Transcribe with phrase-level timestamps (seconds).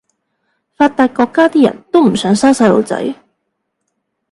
[0.77, 3.13] 發達國家啲人都唔想生細路仔